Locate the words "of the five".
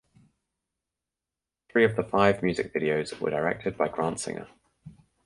1.85-2.41